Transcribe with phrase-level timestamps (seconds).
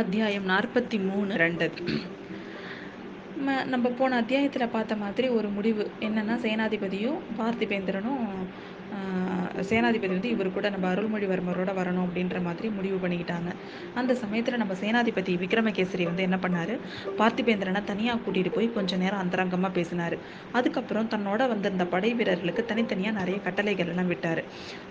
[0.00, 1.34] அத்தியாயம் நாற்பத்தி மூணு.
[1.36, 1.66] ரெண்டு
[3.66, 5.84] நம்ம போன அத்தியாயத்தில் பார்த்த மாதிரி ஒரு முடிவு.
[6.00, 8.24] என்னன்னா சேனாதிபதியும் பார்த்திபேந்திரனும்
[9.70, 13.50] சேனாதிபதி வந்து இவர் கூட நம்ம அருள்மொழிவர்மரோட வரணும் அப்படின்ற மாதிரி முடிவு பண்ணிக்கிட்டாங்க.
[14.00, 16.74] அந்த சமயத்தில் நம்ம சேனாதிபதி விக்ரமகேசரி வந்து என்ன பண்ணார்?
[17.20, 20.16] பார்த்திபேந்திரனை தனியாக கூட்டிகிட்டு போய் கொஞ்ச நேரம் அந்தரங்கமாக பேசினார்.
[20.58, 24.42] அதுக்கப்புறம் தன்னோட வந்திருந்த படை வீரர்களுக்கு தனித்தனியாக நிறைய கட்டளைகள் எல்லாம் விட்டார்.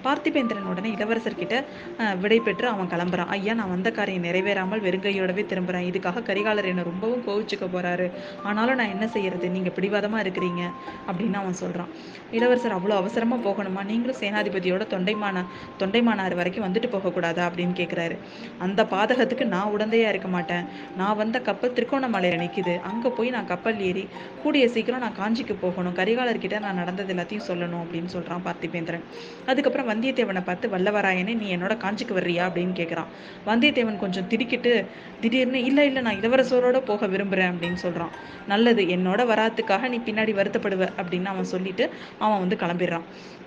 [0.05, 1.55] பார்த்திபேந்திரன் உடனே இளவரசர்கிட்ட
[2.23, 3.31] விடை பெற்று அவன் கிளம்புறான்.
[3.38, 8.08] ஐயா நான் வந்த காரியம் நிறைவேறாமல் வெறுங்கையோடவே திரும்புகிறேன் இதுக்காக கரிகாலர் என்னை ரொம்பவும் கோவிச்சுக்க போகிறாரு
[8.50, 9.50] ஆனாலும் நான் என்ன செய்யறது?
[9.55, 10.63] நீங்கள் பிடிவாதமாக இருக்கிறீங்க.
[11.09, 11.91] அப்படின்னு அவன் சொல்கிறான்
[12.38, 13.81] இளவரசர் அவ்வளோ அவசரமாக போகணுமா?
[13.91, 15.44] நீங்களும் சேனாதிபதி சேனாதிபதியோட தொண்டைமான
[15.80, 18.16] தொண்டைமானார் வரைக்கும் வந்துட்டு போகக்கூடாதா அப்படின்னு கேட்குறாரு
[18.66, 20.66] அந்த பாதகத்துக்கு நான் உடந்தையா இருக்க மாட்டேன்.
[21.00, 24.04] நான் வந்த கப்பல் திருக்கோணமலையில நிற்கிது அங்க போய் நான் கப்பல் ஏறி
[24.44, 25.95] கூடிய சீக்கிரம் நான் காஞ்சிக்கு போகணும்.
[26.00, 29.05] கரிகாலர்கிட்ட நான் நடந்தது எல்லாத்தையும் சொல்லணும் அப்படின்னு சொல்றான் பார்த்திபேந்திரன்.
[29.52, 32.44] அதுக்கப்புறம் வந்தியத்தேவனை பார்த்து வல்லவராயனே நீ என்னோட காஞ்சிக்கு வர்றியா?
[32.50, 33.12] அப்படின்னு கேட்குறான்
[33.50, 34.73] வந்தியத்தேவன் கொஞ்சம் திடுக்கிட்டு
[35.22, 38.14] திடீர்னு இல்லை இல்லை நான் இளவரசரோட போக விரும்புகிறேன் அப்படின்னு சொல்கிறான்
[38.53, 41.86] நல்லது என்னோட வராத்துக்காக நீ பின்னாடி வருத்தப்படுவ அப்படின்னு அவன் சொல்லிட்டு
[42.23, 43.06] அவன் வந்து கிளம்பிடுறான்.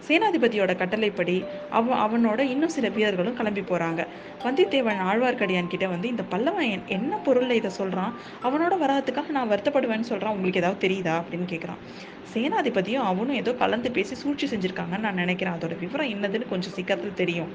[0.09, 1.37] சேனாதிபதியோட கட்டளைப்படி
[1.79, 4.01] அவ அவனோட இன்னும் சில வீரர்களும் கிளம்பி போகிறாங்க
[4.45, 8.13] வந்தியத்தேவன் ஆழ்வார்க்கடியான் கிட்ட வந்து இந்த பல்லவன் என்ன பொருளில் இதை சொல்கிறான்
[8.47, 11.15] அவனோட வராதுக்காக நான் வருத்தப்படுவேன்னு சொல்கிறான் உங்களுக்கு ஏதாவது தெரியுதா?
[11.21, 11.81] அப்படின்னு கேட்குறான்
[12.33, 15.57] சேனாதிபதியும் அவனும் ஏதோ கலந்து பேசி சூழ்ச்சி செஞ்சுருக்காங்கன்னு நான் நினைக்கிறேன்.
[15.59, 17.53] அதோட விவரம் என்னதுன்னு கொஞ்சம் சீக்கிரத்தில் தெரியும்.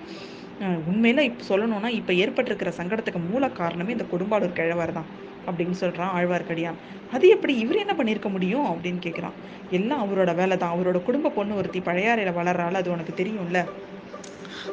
[0.91, 5.09] உண்மையில இப்போ சொல்லணும்னா இப்போ ஏற்பட்டிருக்கிற சங்கடத்துக்கு மூல காரணமே இந்த கொடும்பாளூர் கிழவர் தான்.
[5.47, 6.79] அப்படின்னு சொல்றான் ஆழ்வார்க்கடியான்.
[7.11, 9.37] அது எப்படி இவர் என்ன பண்ணியிருக்க முடியும் அப்படின்னு கேட்குறான்
[9.69, 13.59] எல்லாம் அவரோட வேலை தான் அவரோட குடும்ப பொண்ணு ஒருத்தி பழையாறையில் வளர்றாள் அது உனக்கு தெரியும்ல?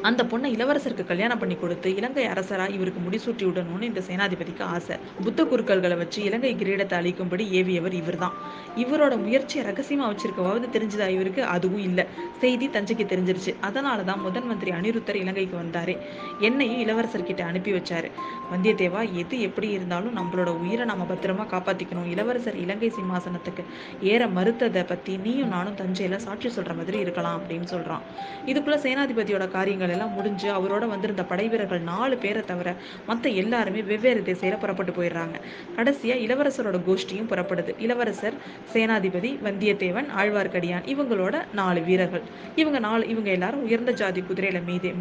[0.01, 4.97] அந்த பொண்ணை இளவரசருக்கு கல்யாணம் பண்ணி கொடுத்து இலங்கை அரசரா இவருக்கு முடிசூட்டி விடணும்னு இந்த சேனாதிபதிக்கு ஆசை.
[5.23, 8.31] புத்த குருக்கள்களை வச்சு இலங்கை கிரீடத்தை அழிக்கும்படி ஏவியவர் இவர்தான்.
[8.75, 11.43] இவரோட முயற்சியை ரகசியமா வச்சிருக்கவாவது தெரிஞ்சதா இவருக்கு?
[11.43, 12.05] அதுவும் இல்லை.
[12.39, 13.55] செய்தி தஞ்சைக்கு தெரிஞ்சிருச்சு.
[13.61, 15.97] அதனால தான் முதன் மந்திரி அனிருத்தர் இலங்கைக்கு வந்தாரு.
[16.39, 18.11] என்னையும் இளவரசர்கிட்ட அனுப்பி வச்சாரு.
[18.53, 22.09] வந்தியத்தேவா எது எப்படி இருந்தாலும் நம்மளோட உயிரை நம்ம பத்திரமா காப்பாத்திக்கணும்.
[22.09, 23.63] இளவரசர் இலங்கை சிம்மாசனத்துக்கு
[24.01, 28.01] ஏற மறுத்ததை பத்தி நீயும் நானும் தஞ்சையில சாட்சி சொல்ற மாதிரி இருக்கலாம் அப்படின்னு சொல்றான்.
[28.45, 32.75] இதுக்குள்ள சேனாதிபதியோட காரியங்கள் எல்லாம் முடிஞ்சு அவரோட வந்திருந்த படை வீரர்கள் நாலு பேரை தவிர
[33.07, 35.35] மத்த எல்லாருமே வெவ்வேறு திசையில புறப்பட்டு போயிடுறாங்க.
[35.77, 37.75] கடைசியா இளவரசரோட கோஷ்டியும் புறப்படுது.
[37.79, 38.33] இளவரசர்
[38.73, 42.21] சேனாதிபதி வந்தியத்தேவன் ஆழ்வார்க்கடியான் இவங்களோட நாலு வீரர்கள்.
[42.55, 44.93] இவங்க நாலு இவங்க எல்லாரும் உயர்ந்த ஜாதி குதிரையில மீது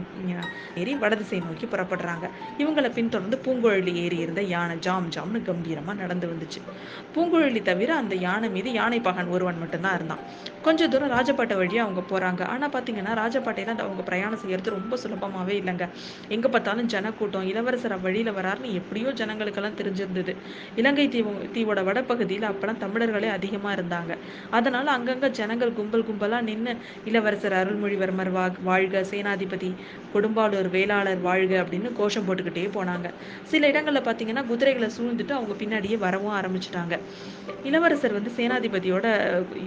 [0.74, 2.28] ஏறி வடதிசை நோக்கி புறப்படுறாங்க.
[2.58, 6.60] இவங்களை பின்தொடர்ந்து பூங்குழலி ஏறி இருந்த யானை ஜாம் ஜாம்னு கம்பீரமா நடந்து வந்துச்சு.
[7.14, 10.18] பூங்குழலி தவிர அந்த யானை மீது யானை பகன் ஒருவன் மட்டும்தான் இருந்தான்.
[10.64, 15.84] கொஞ்ச தூரம் ராஜபாட்டை வழியாக அவங்க போகிறாங்க ஆனால் பார்த்தீங்கன்னா ராஜபாட்டையில அவங்க பிரயாணம் செய்கிறது ரொம்ப சுலபமாகவே இல்லைங்க.
[16.34, 20.32] எங்கே பார்த்தாலும் ஜனக்கூட்டம் இளவரசர் வழியில் வராருன்னு எப்படியோ ஜனங்களுக்கெல்லாம் தெரிஞ்சிருந்தது.
[20.80, 24.12] இலங்கை தீவு தீவோட வடப்பகுதியில் அப்போலாம் தமிழர்களே அதிகமாக இருந்தாங்க.
[24.58, 26.74] அதனால் அங்கங்கே ஜனங்கள் கும்பல் கும்பலாக நின்று
[27.10, 29.70] இளவரசர் அருள்மொழிவர்மர் வா வாழ்க சேனாதிபதி
[30.14, 33.08] கொடும்பாளூர் வேளாளர் வாழ்க அப்படின்னு கோஷம் போட்டுக்கிட்டே போனாங்க.
[33.52, 36.94] சில இடங்களில் பார்த்தீங்கன்னா குதிரைகளை சூழ்ந்துட்டு அவங்க பின்னாடியே வரவும் ஆரம்பிச்சிட்டாங்க.
[37.70, 39.06] இளவரசர் வந்து சேனாதிபதியோட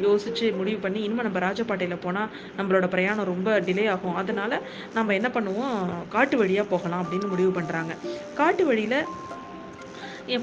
[0.08, 4.20] யோசிச்சு முடிவு பண்ணி இனிமேல் நம்ம ராஜபாட்டையில் போனால் நம்மளோட பிரயாணம் ரொம்ப டிலே ஆகும்.
[4.22, 4.62] அதனால
[4.94, 5.78] நம்ம என்ன பண்ணுவோம்?
[6.16, 7.94] காட்டு வழியா போகலாம் அப்படின்னு முடிவு பண்றாங்க.
[8.40, 8.96] காட்டு வழியில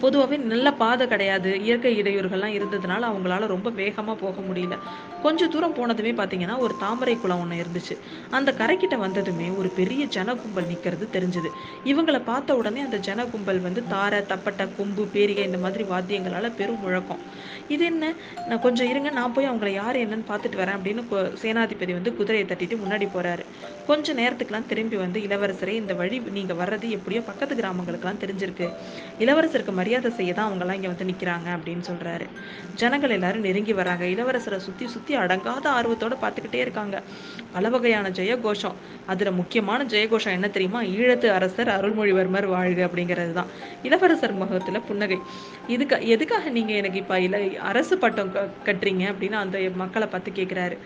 [0.00, 1.60] பொதுவாகவே நல்ல பாதை கிடையாது.
[1.60, 4.78] இயற்கை இடையூறுகள்லாம் இருந்ததுனால அவங்களால ரொம்ப வேகமாக போக முடியல.
[5.22, 7.96] கொஞ்சம் தூரம் போனதுமே பார்த்தீங்கன்னா ஒரு தாமரை குளம் ஒன்று இருந்துச்சு.
[8.30, 11.50] அந்த கரைக்கிட்ட வந்ததுமே ஒரு பெரிய ஜன கும்பல் நிற்கிறது தெரிஞ்சுது.
[11.84, 16.80] இவங்களை பார்த்த உடனே அந்த ஜன கும்பல் வந்து தாரை தப்பட்டை கொம்பு பேரிகை இந்த மாதிரி வாத்தியங்களால் பெரும்
[16.80, 17.18] முழக்கம்.
[17.68, 18.12] இது என்ன?
[18.48, 21.02] நான் கொஞ்சம் இருங்க நான் போய் அவங்கள யார் என்னன்னு பார்த்துட்டு வரேன் அப்படின்னு
[21.42, 23.44] சேனாதிபதி வந்து குதிரையை தட்டிட்டு முன்னாடி போகிறாரு
[23.86, 28.68] கொஞ்ச நேரத்துக்குலாம் திரும்பி வந்து இளவரசரே இந்த வழி நீங்கள் வர்றது எப்படியோ பக்கத்து கிராமங்களுக்கெல்லாம் தெரிஞ்சிருக்கு.
[29.18, 32.26] இளவரசருக்கு மரியாதை செய்ய தான் அவங்கெல்லாம் இங்கே வந்து நிற்கிறாங்க அப்படின்னு சொல்கிறாரு
[32.74, 34.04] ஜனங்கள் எல்லாரும் நெருங்கி வராங்க.
[34.04, 37.02] இளவரசரை சுற்றி சுற்றி அடங்காத ஆர்வத்தோட பார்த்துக்கிட்டே இருக்காங்க.
[37.52, 38.72] பல வகையான ஜெயகோஷம்.
[39.06, 40.82] அதில் முக்கியமான ஜெயகோஷம் என்ன தெரியுமா?
[40.82, 43.46] ஈழத்து அரசர் அருள்மொழிவர்மர் வாழ்க அப்படிங்கிறது தான்.
[43.82, 45.18] இளவரசர் முகத்தில் புன்னகை.
[45.66, 50.76] இதுக்கு எதுக்காக நீங்கள் எனக்கு இப்போ இல அரசு பட்டம் க- கட்டுறீங்க அப்படின்னு அந்த மக்களை பார்த்து கேட்குறாரு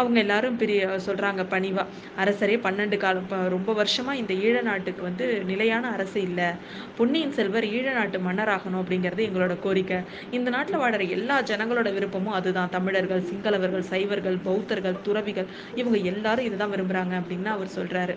[0.00, 1.84] அவங்க எல்லாரும் பெரிய சொல்றாங்க பணிவா.
[2.24, 6.48] அரசரே பன்னெண்டு காலம் ரொம்ப வருஷமா இந்த ஈழ நாட்டுக்கு வந்து நிலையான அரசு இல்லை.
[6.96, 10.00] பொன்னியின் செல்வர் ஈழ நாட்டு மன்னராகணும் அப்படிங்கிறது எங்களோட கோரிக்கை.
[10.30, 12.72] இந்த நாட்டில் வாழற எல்லா ஜனங்களோட விருப்பமும் அதுதான்.
[12.76, 18.16] தமிழர்கள் சிங்களவர்கள் சைவர்கள் பௌத்தர்கள் துறவிகள் இவங்க எல்லாரும் இதுதான் விரும்புறாங்க அப்படின்னு அவர் சொல்றாரு.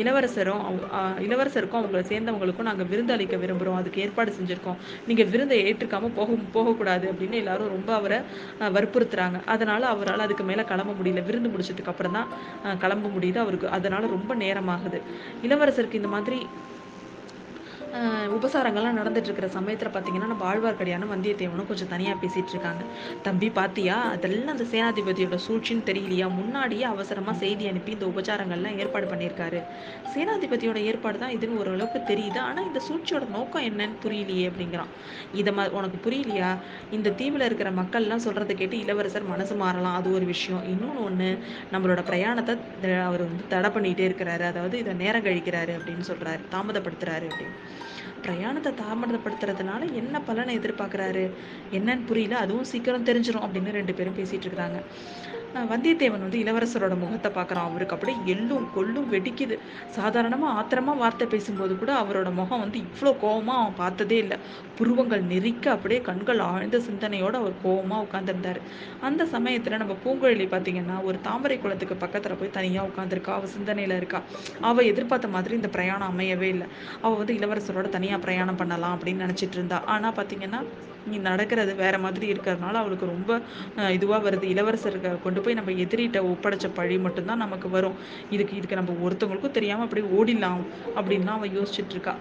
[0.00, 4.76] இளவரசரும் அவங்க- இளவரசருக்கும் அவங்களை சேர்ந்தவங்களுக்கும் நாங்கள் விருந்து அளிக்க விரும்புகிறோம் அதுக்கு ஏற்பாடு செஞ்சுருக்கோம்.
[5.06, 8.18] நீங்கள் விருந்தை ஏற்றுக்காமல் போக போகக்கூடாது அப்படின்னு எல்லாரும் ரொம்ப அவரை
[8.60, 9.44] வற்புறுத்துறாங்க.
[9.44, 11.24] அதனால் அவரால் அதுக்கு மேலே கிளம்ப முடியல.
[11.24, 12.28] விருந்து முடிச்சதுக்கு அப்புறம் தான்
[12.78, 13.38] கிளம்ப முடியுது.
[13.38, 15.00] அவருக்கு அதனால் ரொம்ப நேரமாகுது.
[15.42, 16.46] இளவரசருக்கு இந்த மாதிரி
[18.34, 22.82] உபசாரங்கள்லாம் நடந்துட்டு இருக்கிற சமயத்தில் பார்த்தீங்கன்னா நம்ம ஆழ்வார்க்கடியானும் வந்தியத்தேவனும் கொஞ்சம் தனியாக பேசிட்டு இருக்காங்க
[23.22, 23.96] தம்பி பாத்தியா?
[24.14, 26.26] அதெல்லாம் அந்த சேனாதிபதியோட சூழ்ச்சின்னு தெரியலையா?
[26.38, 29.60] முன்னாடியே அவசரமாக செய்தி அனுப்பி இந்த உபச்சாரங்கள்லாம் ஏற்பாடு பண்ணியிருக்காரு.
[30.14, 32.40] சேனாதிபதியோட ஏற்பாடு தான் இதுன்னு ஓரளவுக்கு தெரியுது.
[32.48, 34.92] ஆனால் இந்த சூழ்ச்சியோட நோக்கம் என்னன்னு புரியலையே அப்படிங்கிறான்.
[35.40, 36.52] இதை ம உனக்கு புரியலையா?
[36.98, 39.98] இந்த தீவில் இருக்கிற மக்கள்லாம் சொல்கிறத கேட்டு இளவரசர் மனசு மாறலாம்.
[40.00, 40.64] அது ஒரு விஷயம்.
[40.74, 41.30] இன்னொன்று ஒன்று
[41.74, 42.56] நம்மளோட பிரயாணத்தை
[43.08, 44.46] அவர் வந்து தடை பண்ணிகிட்டே இருக்கிறாரு.
[44.52, 47.56] அதாவது இதை நேரம் கழிக்கிறாரு அப்படின்னு சொல்கிறாரு தாமதப்படுத்துறாரு அப்படின்னு.
[48.22, 51.30] பிரயாணத்தை தாமதப்படுத்துறதுனால என்ன பலனை எதிர்பார்க்குறாரு?
[51.72, 52.36] என்னன்னு புரியல.
[52.36, 54.82] அதுவும் சீக்கிரம் தெரிஞ்சிடும் அப்படின்னு ரெண்டு பேரும் பேசிட்டு இருக்கிறாங்க.
[55.70, 57.68] வந்தியத்தேவன் வந்து இளவரசரோட முகத்தை பார்க்குறான்.
[57.70, 59.56] அவருக்கு அப்படியே எள்ளும் கொள்ளும் வெடிக்குது.
[59.96, 64.36] சாதாரணமாக ஆத்திரமா வார்த்தை பேசும்போது கூட அவரோட முகம் வந்து இவ்வளோ கோபமாக அவன் பார்த்ததே இல்லை.
[64.78, 68.60] புருவங்கள் நெறிக்க அப்படியே கண்கள் ஆழ்ந்த சிந்தனையோடு அவர் கோபமாக உட்காந்துருந்தார்
[69.08, 74.20] அந்த சமயத்தில் நம்ம பூங்குழலி பார்த்தீங்கன்னா ஒரு தாமரை குளத்துக்கு பக்கத்தில் போய் தனியாக உட்காந்துருக்கா அவள் சிந்தனையில் இருக்கா.
[74.70, 76.68] அவள் எதிர்பார்த்த மாதிரி இந்த பிரயாணம் அமையவே இல்லை.
[77.04, 79.80] அவள் வந்து இளவரசரோட தனியாக பிரயாணம் பண்ணலாம் அப்படின்னு நினச்சிட்டு இருந்தா.
[79.96, 80.62] ஆனால் பார்த்தீங்கன்னா
[81.26, 83.30] நடக்கிறது வேற மாதிரி இருக்கிறதுனால அவளுக்கு ரொம்ப
[83.76, 84.42] அஹ், இதுவா வருது.
[84.46, 87.96] இளவரசருக்கு கொண்டு போய் நம்ம எதிரிட்ட ஒப்படைச்ச பழி மட்டும்தான் நமக்கு வரும்.
[88.30, 90.62] இதுக்கு இதுக்கு நம்ம ஒருத்தவங்களுக்கும் தெரியாம அப்படியே ஓடிடலாம்
[90.96, 92.14] அப்படின்லாம் அவள் யோசிச்சுட்டு இருக்கா.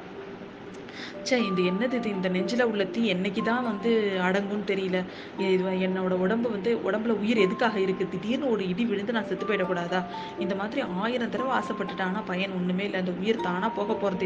[1.21, 2.09] ச்சே இது என்னது இது?
[2.15, 3.91] இந்த நெஞ்சில் உள்ள தீ என்னைக்கு தான் வந்து
[4.27, 4.99] அடங்கும்னு தெரியல.
[5.47, 8.05] இது என்னோட உடம்பு வந்து உடம்புல உயிர் எதுக்காக இருக்கு?
[8.13, 10.01] திடீர்னு ஒரு இடி விழுந்து நான் செத்து போயிடக்கூடாதா?
[10.39, 12.21] இந்த மாதிரி ஆயிரம் தடவை ஆசைப்பட்டுட்டானா.
[12.31, 12.99] பயன் ஒண்ணுமே இல்லை.
[13.03, 14.17] அந்த உயிர் தானா போக போறது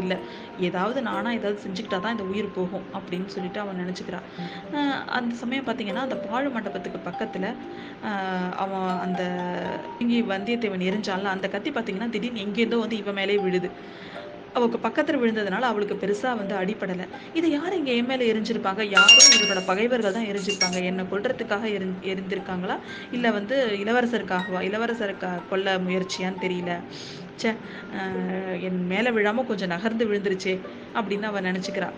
[0.66, 4.26] ஏதாவது நானா ஏதாவது செஞ்சுக்கிட்டா தான் இந்த உயிர் போகும் அப்படின்னு சொல்லிட்டு அவன் நினச்சிக்கிறான்
[5.18, 7.46] அந்த சமயம் பார்த்தீங்கன்னா அந்த பாழு மண்டபத்துக்கு பக்கத்துல
[8.10, 9.22] ஆஹ் அவன் அந்த
[9.98, 13.70] இங்கே வந்தியத்தேவன் எரிஞ்சான்ல அந்த கத்தி பார்த்தீங்கன்னா திடீர்னு எங்கேருந்தோ வந்து இவன் மேலே விழுது.
[14.54, 17.06] அவளுக்கு பக்கத்தில் விழுந்ததுனால அவளுக்கு பெருசாக வந்து அடிப்படலை
[17.38, 18.82] இதை யார் இங்கே என் மேலே எரிஞ்சிருப்பாங்க?
[18.96, 20.78] யாரும் இவரோட பகைவர்கள் தான் எரிஞ்சிருப்பாங்க.
[20.90, 22.76] என்னை கொள்றதுக்காக எரி எரிந்திருக்காங்களா?
[23.16, 24.62] இல்லை வந்து இளவரசருக்காகவா?
[24.70, 26.72] இளவரசருக்கா கொல்ல முயற்சியான்னு தெரியல.
[27.40, 27.50] ச்சே
[28.66, 30.52] என் மேலே விழாமல் கொஞ்சம் நகர்ந்து விழுந்துருச்சே
[30.98, 31.96] அப்படின்னு அவள் நினச்சிக்கிறாள்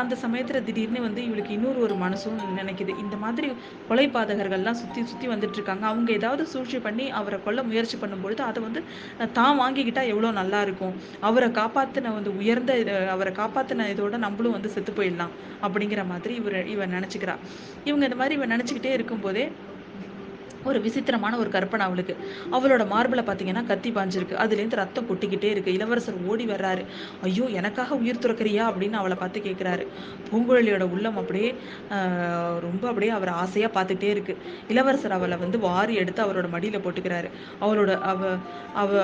[0.00, 2.92] அந்த சமயத்தில் திடீர்னு வந்து இவளுக்கு இன்னொரு ஒரு மனசும் நினைக்குது.
[3.04, 3.48] இந்த மாதிரி
[3.88, 8.62] கொலை பாதகர்கள்லாம் சுற்றி சுற்றி வந்துட்டு இருக்காங்க அவங்க ஏதாவது சூழ்ச்சி பண்ணி அவரை கொல்ல முயற்சி பண்ணும்பொழுது அதை
[8.62, 8.82] வந்து
[9.32, 12.72] தான் வாங்கிக்கிட்டா எவ்வளோ நல்லா இருக்கும் அவரை காப்பாற்றின வந்து உயர்ந்த
[13.14, 17.36] அவரை காப்பாற்றின இதோட நம்மளும் வந்து செத்து போயிடலாம் அப்படிங்கிற மாதிரி இவர் இவன் நினச்சிக்கிறா.
[17.84, 19.44] இவங்க இந்த மாதிரி இவன் நினச்சிக்கிட்டே இருக்கும்போதே
[20.68, 22.14] ஒரு விசித்திரமான ஒரு கற்பனை அவளுக்கு.
[22.56, 24.34] அவளோட மார்பில் பார்த்தீங்கன்னா கத்தி பாஞ்சிருக்கு.
[24.44, 25.74] அதுலேருந்து ரத்தம் கொட்டிக்கிட்டே இருக்கு.
[25.78, 26.84] இளவரசர் ஓடி வர்றாரு.
[27.28, 29.86] ஐயோ எனக்காக உயிர் துறக்கறியா அப்படின்னு அவளை பார்த்து கேட்குறாரு
[30.30, 31.50] பூங்குழலியோட உள்ளம் அப்படியே
[32.66, 34.34] ரொம்ப அப்படியே அவர் ஆசையாக பார்த்துட்டே இருக்கு.
[34.74, 37.30] இளவரசர் அவளை வந்து வாரி எடுத்து அவரோட மடியில் போட்டுக்கிறாரு.
[37.64, 38.32] அவளோட அவ
[38.82, 38.98] அவ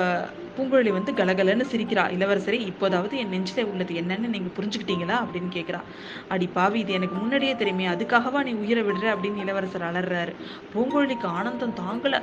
[0.56, 2.04] பூங்குழலி வந்து கலகலன்னு சிரிக்கிறா.
[2.16, 5.80] இளவரசரே இப்போதாவது என் நெஞ்சில உள்ளது என்னன்னு நீங்கள் புரிஞ்சுக்கிட்டீங்களா அப்படின்னு கேட்குறா
[6.34, 7.86] அடி பாவி இது எனக்கு முன்னாடியே தெரியுமே.
[7.94, 10.32] அதுக்காகவா நீ உயிரை விடுற அப்படின்னு இளவரசர் அலறாரு.
[10.74, 12.20] பூங்குழலிக்கு ஆனந்தம் தாங்கலை.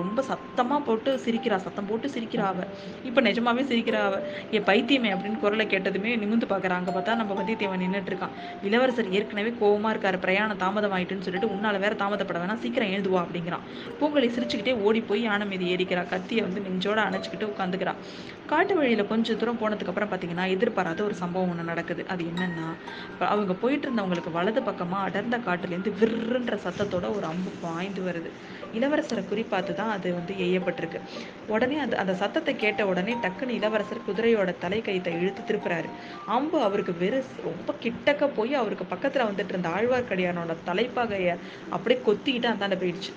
[0.00, 1.56] ரொம்ப சத்தமாக போட்டு சிரிக்கிறா.
[1.66, 2.66] சத்தம் போட்டு சிரிக்கிறா அவ.
[3.08, 4.16] இப்போ நிஜமாவே சிரிக்கிறா அவ.
[4.54, 8.34] ஏ பைத்தியமே அப்படின்னு குரலை கேட்டதுமே நிமிந்து பார்க்குறா அங்கே பார்த்தா நம்ம வந்தியத்தேவன் நின்றுட்டு இருக்கான்.
[8.68, 10.18] இளவரசர் ஏற்கனவே கோவமாக இருக்கார்.
[10.24, 12.62] பிரயாணம் தாமதம் ஆயிட்டுன்னு சொல்லிட்டு உன்னால வேற தாமதப்பட வேணாம்.
[12.64, 13.64] சீக்கிரம் எழுதுவா அப்படிங்கிறான்.
[14.00, 16.04] பூங்குழலி சிரிச்சுக்கிட்டே ஓடி போய் யானை மீது ஏறிக்கிறா.
[16.14, 18.00] கத்தியை வந்து நெஞ்சோட அணைச்சிக்கிட்டு உட்காந்துக்கிறான்
[18.50, 22.02] காட்டு வழியில் கொஞ்சம் தூரம் போனதுக்கப்புறம் பார்த்தீங்கன்னா எதிர்பாராத ஒரு சம்பவம் ஒன்று நடக்குது.
[22.12, 22.66] அது என்னன்னா
[23.32, 28.30] அவங்க போயிட்டு இருந்தவங்களுக்கு வலது பக்கமாக அடர்ந்த காட்டுலேருந்து விற்றுன்ற சத்தத்தோட ஒரு அம்பு பாய்ந்து வருது.
[28.74, 31.00] இளவரசரை குறிப்பாத்து தான் அது வந்து எய்யப்பட்டிருக்கு.
[31.48, 35.88] உடனே அந்த அந்த சத்தத்தை கேட்ட உடனே டக்குன்னு இளவரசர் குதிரையோட தலை கைத்தை இழுத்து திருப்புறாரு.
[36.26, 41.34] அம்பு அவருக்கு வெறும் ரொம்ப கிட்டக்க போய் அவருக்கு பக்கத்துல வந்துட்டு இருந்த ஆழ்வார்க்கடியானோட தலைப்பாகையை
[41.70, 43.12] அப்படியே கொத்திக்கிட்டு அந்தாண்ட போயிடுச்சு.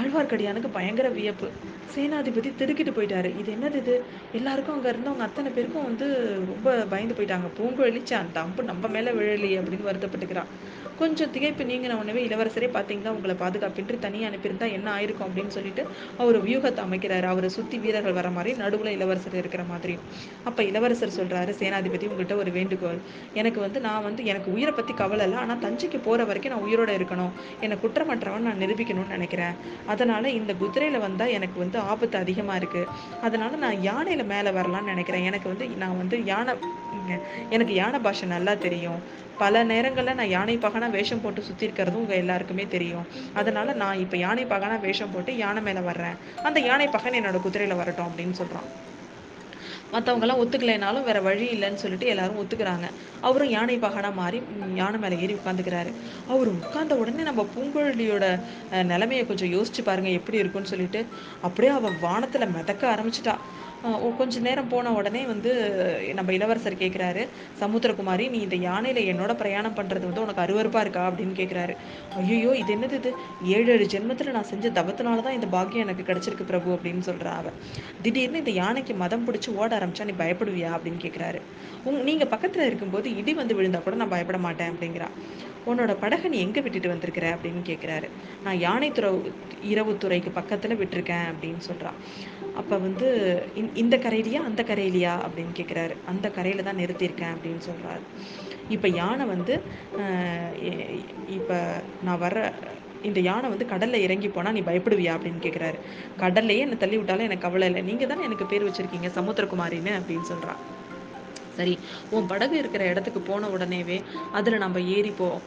[0.00, 1.48] ஆழ்வார்க்கடியானுக்கு பயங்கர வியப்பு.
[1.94, 3.28] சேனாதிபதி திருக்கிட்டு போயிட்டாரு.
[3.40, 4.04] இது என்னது இது?
[4.32, 6.06] எல்லாருக்கும் அங்க இருந்தவங்க அத்தனை பேருக்கும் வந்து
[6.46, 7.48] ரொம்ப பயந்து போயிட்டாங்க.
[7.58, 10.50] பூங்குழலிச்சு அந்த அம்பு நம்ம மேல விழலையே அப்படின்னு வருத்தப்பட்டுக்கிறான்.
[10.98, 15.86] கொஞ்சம் திகைப்பு நீங்கின உடனே இளவரசரே பார்த்தீங்கன்னா உங்களை பாதுகாப்பின்றி தனியாக அனுப்பியிருந்தா என்ன ஆயிருக்கும் அப்படின்னு சொல்லிட்டு
[16.18, 17.22] அவர் வியூகத்தை அமைக்கிறாரு.
[17.22, 19.98] அவரை சுத்தி வீரர்கள் வர மாதிரி நடுவில் இளவரசர் இருக்கிற மாதிரி.
[20.44, 22.98] அப்ப இளவரசர் சொல்றாரு சேனாதிபதி உங்கள்கிட்ட ஒரு வேண்டுகோள்.
[23.34, 25.40] எனக்கு வந்து நான் வந்து எனக்கு உயிரை பத்தி கவலை இல்லை.
[25.40, 27.32] ஆனா தஞ்சைக்கு போற வரைக்கும் நான் உயிரோட இருக்கணும்.
[27.60, 29.54] என்னை குற்றமற்றவன் நான் நிரூபிக்கணும்னு நினைக்கிறேன்.
[29.86, 32.86] அதனால இந்த குதிரையில வந்தா எனக்கு வந்து ஆபத்து அதிகமா இருக்கு.
[33.22, 35.24] அதனால நான் யானையில மேல வரலாம்னு நினைக்கிறேன்.
[35.24, 36.54] எனக்கு வந்து நான் வந்து யானை
[37.50, 39.22] எனக்கு யானை பாஷை நல்லா தெரியும்.
[39.38, 43.06] பல நேரங்கள்ல நான் யானை பகனா வேஷம் போட்டு சுத்தி இருக்கிறதும் உங்க எல்லாருக்குமே தெரியும்.
[43.34, 46.18] அதனால நான் இப்ப யானை பகனா வேஷம் போட்டு யானை மேல வர்றேன்.
[46.42, 48.68] அந்த யானை பகன் என்னோட குதிரையில வரட்டும் அப்படின்னு சொல்றான்.
[49.92, 52.86] மத்தவங்க எல்லாம் ஒத்துக்கலைனாலும் வேற வழி இல்லைன்னு சொல்லிட்டு எல்லாரும் ஒத்துக்கிறாங்க.
[53.20, 54.42] அவரும் யானை பகனா மாறி
[54.74, 55.90] யானை மேல ஏறி உட்காந்துக்கிறாரு.
[56.28, 58.24] அவர் உட்கார்ந்த உடனே நம்ம பூங்குழலியோட
[58.92, 61.00] நிலைமையை நிலைமைய கொஞ்சம் யோசிச்சு பாருங்க எப்படி இருக்கும்னு சொல்லிட்டு
[61.42, 63.34] அப்படியே அவள் வானத்துல மிதக்க ஆரம்பிச்சிட்டா.
[64.18, 65.50] கொஞ்ச நேரம் போன உடனே வந்து
[66.14, 67.22] நம்ம இளவரசர் கேட்குறாரு
[67.60, 71.02] சமுத்திரகுமாரி நீ இந்த யானையில் என்னோட பிரயாணம் பண்ணுறது வந்து உனக்கு அருவறுப்பாக இருக்கா?
[71.10, 71.74] அப்படின்னு கேட்குறாரு
[72.20, 73.10] ஐயோ இது என்னது இது?
[73.54, 77.52] ஏழு ஏழு ஜென்மத்தில் நான் செஞ்ச தவத்தினால தான் இந்த பாக்கியம் எனக்கு கிடச்சிருக்கு பிரபு அப்படின்னு சொல்கிறா அவ.
[78.04, 80.70] திடீர்னு இந்த யானைக்கு மதம் பிடிச்சி ஓட ஆரம்பிச்சா நீ பயப்படுவியா?
[80.76, 81.40] அப்படின்னு கேட்குறாரு
[81.84, 85.10] உங் நீங்கள் பக்கத்தில் இருக்கும்போது இடி வந்து விழுந்தா கூட நான் பயப்பட மாட்டேன் அப்படிங்கிறா.
[85.66, 88.08] உன்னோட படகை நீ எங்கே விட்டுட்டு வந்திருக்கிற அப்படின்னு கேட்குறாரு
[88.42, 89.10] நான் யானை துறை
[89.70, 91.98] இரவுத்துறைக்கு பக்கத்தில் விட்டிருக்கேன் அப்படின்னு சொல்கிறான்
[92.54, 93.06] அப்போ வந்து
[93.54, 98.02] இந்த- இந்த கரையிலையா அந்த கரையிலையா அப்படின்னு கேட்குறாரு அந்த கரையில் தான் நிறுத்தியிருக்கேன் அப்படின்னு சொல்கிறாரு
[98.68, 99.54] இப்போ யானை வந்து
[101.34, 101.56] இப்போ
[102.02, 102.42] நான் வர்ற
[103.02, 105.78] இந்த யானை வந்து கடலில் இறங்கி போனால் நீ பயப்படுவியா அப்படின்னு கேட்குறாரு
[106.20, 107.82] கடல்லையே என்னை தள்ளி விட்டாலும் எனக்கு கவலை இல்லை.
[107.82, 110.60] நீங்கள் தானே எனக்கு பேர் வச்சுருக்கீங்க சமுத்திரகுமாரின்னு அப்படின்னு சொல்கிறான்
[111.56, 111.74] சரி
[112.10, 113.98] உன் படகு இருக்கிற இடத்துக்கு போன உடனேவே
[114.32, 115.40] அதுல நம்ம ஏறிப்போம்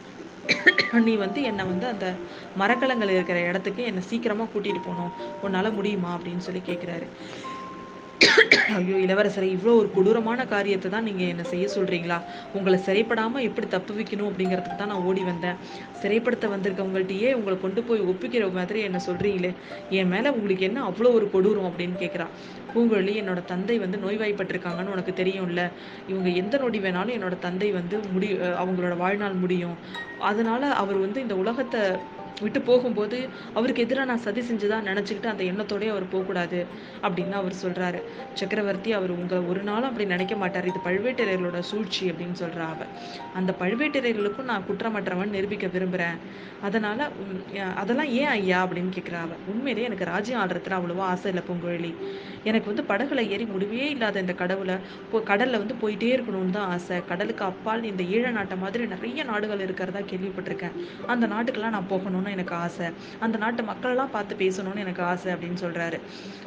[1.02, 2.08] நீ வந்து என்னை வந்து அந்த
[2.56, 5.14] மரக்கலங்கள் இருக்கிற இடத்துக்கு என்னை சீக்கிரமா கூட்டிட்டு போகணும்.
[5.44, 7.08] உன்னால முடியுமா அப்படின்னு சொல்லி கேட்குறாரு
[8.77, 12.17] ஐயோ இளவரசரை இவ்வளோ ஒரு கொடூரமான காரியத்தை தான் நீங்கள் என்னை செய்ய சொல்கிறீங்களா
[12.57, 15.57] உங்களை சிறைப்படாமல் எப்படி தப்பு வைக்கணும் அப்படிங்கிறதுக்கு தான் நான் ஓடி வந்தேன்.
[16.01, 19.51] சிறைப்படுத்த வந்திருக்கவங்கள்ட்டையே உங்களை கொண்டு போய் ஒப்பிக்கிற மாதிரி என்ன சொல்கிறீங்களே
[20.00, 22.27] என் மேலே உங்களுக்கு என்ன அவ்வளோ ஒரு கொடூரம் அப்படின்னு கேட்குறா
[22.74, 25.62] பூங்குழலி என்னோட தந்தை வந்து நோய்வாய்ப்பட்டிருக்காங்கன்னு உனக்கு தெரியும்ல.
[26.12, 28.29] இவங்க எந்த நொடி வேணாலும் என்னோட தந்தை வந்து முடி
[28.62, 29.77] அவங்களோட வாழ்நாள் முடியும்.
[30.31, 31.81] அதனால அவர் வந்து இந்த உலகத்தை
[32.41, 36.65] விட்டு போகும்போது அவருக்கு எதிராக நான் சதி செஞ்சுதான் நினச்சிக்கிட்டு அந்த எண்ணத்தோடயே அவர் போகக்கூடாது
[37.01, 38.01] அப்படின்னு அவர் சொல்கிறாரு
[38.34, 40.65] சக்கரவர்த்தி அவர் உங்களை ஒரு நாளும் அப்படி நினைக்க மாட்டார்.
[40.65, 42.86] இது பழுவேட்டரையர்களோட சூழ்ச்சி அப்படின்னு சொல்கிறா அவ.
[43.34, 46.17] அந்த பழுவேட்டரையர்களுக்கும் நான் குற்றமற்றவன் நிரூபிக்க விரும்புகிறேன்
[46.62, 47.03] அதனால்
[47.75, 49.34] அதெல்லாம் ஏன் ஐயா அப்படின்னு கேட்கிறா அவ.
[49.48, 51.91] உண்மையிலேயே எனக்கு ராஜ்யம் ஆடுறதுல அவ்வளோவா ஆசை இல்லை பூங்குழலி.
[52.48, 57.06] எனக்கு வந்து படகுல ஏறி முடிவே இல்லாத இந்த கடவுளை இப்போ கடல்ல வந்து போயிட்டே இருக்கணும்னு தான் ஆசை.
[57.08, 60.72] கடலுக்கு அப்பால் இந்த ஈழ நாட்டை மாதிரி நிறைய நாடுகள் இருக்கிறதா கேள்விப்பட்டிருக்கேன்.
[61.08, 62.86] அந்த நாட்டுக்கெல்லாம் நான் போகணும்னு எனக்கு ஆசை.
[63.20, 66.00] அந்த நாட்டு மக்களெல்லாம் பார்த்து பேசணும்னு எனக்கு ஆசை அப்படின்னு சொல்றாரு.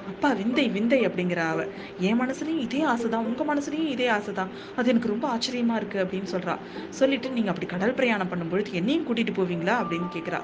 [0.07, 1.65] அப்பா விந்தை விந்தை அப்படிங்கிற அவ.
[2.01, 3.25] என் மனசுலையும் இதே ஆசைதான்.
[3.31, 4.51] உங்க மனசுலையும் இதே ஆசைதான்.
[4.77, 6.57] அது எனக்கு ரொம்ப ஆச்சரியமா இருக்கு அப்படின்னு சொல்றா.
[6.91, 9.77] சொல்லிட்டு நீங்க அப்படி கடல் பிரயாணம் பண்ணும்பொழுது என்னையும் கூட்டிட்டு போவீங்களா?
[9.81, 10.41] அப்படின்னு கேக்குறா.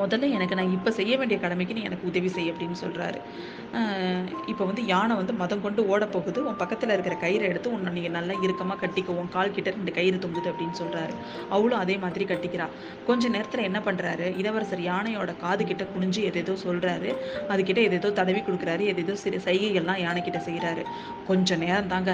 [0.00, 3.18] முதல்ல எனக்கு நான் இப்போ செய்ய வேண்டிய கடமைக்கு நீ எனக்கு உதவி செய் அப்படின்னு சொல்கிறாரு
[4.50, 6.40] இப்போ வந்து யானை வந்து மதம் கொண்டு ஓட போகுது.
[6.48, 9.12] உன் பக்கத்தில் இருக்கிற கயிறை எடுத்து உன்னை நீங்கள் நல்லா இறுக்கமாக கட்டிக்கோ.
[9.20, 11.14] உன் கால் கிட்ட ரெண்டு கயிறு தொங்குது அப்படின்னு சொல்கிறாரு
[11.54, 12.66] அவளும் அதே மாதிரி கட்டிக்கிறா.
[13.08, 17.10] கொஞ்ச நேரத்தில் என்ன பண்ணுறாரு இளவரசர் யானையோட காது கிட்ட குனிஞ்சு எதேதோ சொல்கிறாரு
[17.52, 18.84] அதுக்கிட்ட எதேதோ தடவி கொடுக்குறாரு.
[18.94, 20.84] எதேதோ சிறு சைகைகள்லாம் யானைக்கிட்ட செய்கிறாரு
[21.30, 22.10] கொஞ்ச நேரம் தாங்க.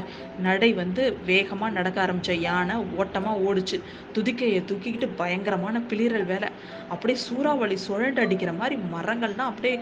[0.49, 3.79] நடை வந்து வேகமாக நடக்க ஆரம்பித்த யானை ஓட்டமாக ஓடுச்சு.
[4.17, 6.51] துதிக்கையை தூக்கிக்கிட்டு பயங்கரமான பிளிரல் வேலை.
[6.95, 9.79] அப்படியே சூறாவளி சுழண்டு அடிக்கிற மாதிரி மரங்கள்லாம் அப்படியே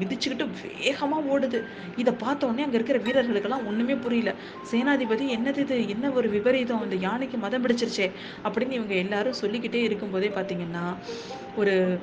[0.00, 1.60] மிதிச்சுக்கிட்டு வேகமா ஓடுது.
[1.96, 4.34] இதை பார்த்த உடனே அங்க இருக்கிற வீரர்களுக்கெல்லாம் ஒண்ணுமே புரியல.
[4.72, 5.88] சேனாதிபதி என்னது இது?
[5.88, 6.84] என்ன ஒரு விபரீதம்?
[6.84, 8.10] இந்த யானைக்கு மதம் பிடிச்சிருச்சே?
[8.44, 10.84] அப்படின்னு இவங்க எல்லாரும் சொல்லிக்கிட்டே இருக்கும்போதே பாத்தீங்கன்னா
[11.56, 11.98] ஒரு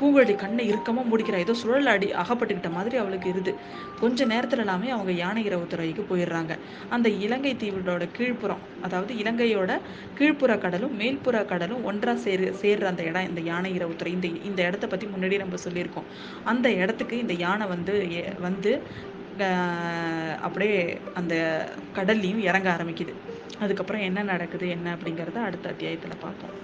[0.00, 3.54] பூங்குழலி கண்ணை இறுக்கமாக முடிக்கிறா ஏதோ சுழல் அடி அகப்பட்டுக்கிட்ட மாதிரி அவளுக்கு இருது
[4.00, 6.58] கொஞ்ச நேரத்துல எல்லாமே அவங்க யானை இரவுத்துறைக்கு போயிடுறாங்க.
[6.88, 9.78] அந்த இலங்கை தீவோட கீழ்ப்புறம் அதாவது இலங்கையோட
[10.18, 14.86] கீழ்ப்புற கடலும் மேல்புற கடலும் ஒன்றா சேரு சேர்ற அந்த இடம் இந்த யானை இரவுத்துறை இந்த இந்த இடத்த
[14.86, 16.06] பத்தி முன்னாடி நம்ம சொல்லியிருக்கோம்.
[16.44, 18.82] அந்த இடத்துக்கு இந்த யானை வந்து எ- வந்து
[20.42, 21.34] அப்படியே அந்த
[21.94, 23.12] கடல்லையும் இறங்க ஆரம்பிக்குது.
[23.60, 26.54] அதுக்கப்புறம் என்ன நடக்குது என்ன அப்படிங்கிறத அடுத்த அத்தியாயத்தில் பார்ப்போம்.